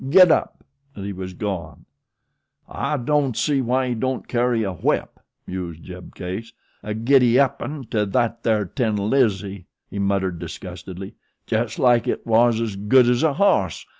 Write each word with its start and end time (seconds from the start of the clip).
Giddap!" 0.09 0.63
and 0.95 1.05
he 1.05 1.13
was 1.13 1.35
gone. 1.35 1.85
"I 2.67 2.97
don' 2.97 3.35
see 3.35 3.61
why 3.61 3.89
he 3.89 3.93
don't 3.93 4.27
carry 4.27 4.63
a 4.63 4.73
whip," 4.73 5.19
mused 5.45 5.83
Jeb 5.83 6.15
Case. 6.15 6.53
"A 6.81 6.95
gidappin' 6.95 7.85
to 7.91 8.07
that 8.07 8.41
there 8.41 8.65
tin 8.65 8.95
lizzie," 8.95 9.67
he 9.91 9.99
muttered 9.99 10.39
disgustedly, 10.39 11.13
"jes' 11.47 11.77
like 11.77 12.07
it 12.07 12.25
was 12.25 12.59
as 12.59 12.75
good 12.75 13.07
as 13.07 13.21
a 13.21 13.33
hoss. 13.33 13.85